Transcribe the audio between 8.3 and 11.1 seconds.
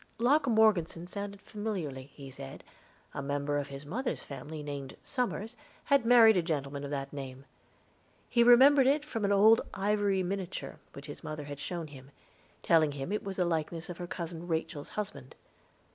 remembered it from an old ivory miniature which